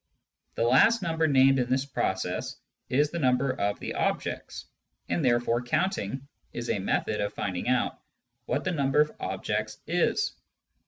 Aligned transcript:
The 0.55 0.63
last 0.63 1.03
number 1.03 1.27
named 1.27 1.59
in 1.59 1.69
this 1.69 1.85
process 1.85 2.55
is 2.89 3.11
the 3.11 3.19
number 3.19 3.51
of 3.51 3.79
the 3.79 3.93
objects, 3.93 4.65
and 5.09 5.23
therefore 5.23 5.61
counting 5.61 6.27
is 6.53 6.71
a 6.71 6.79
method 6.79 7.21
of 7.21 7.35
finding 7.35 7.67
out 7.69 7.99
what 8.47 8.63
the 8.63 8.71
number 8.71 9.01
of 9.01 9.09
the 9.09 9.19
objects 9.23 9.77
is. 9.85 10.33